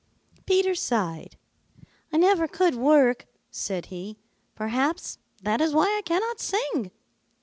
[0.47, 1.37] Peter sighed.
[2.11, 4.17] "I never could work," said he.
[4.55, 6.89] "Perhaps that is why I cannot sing."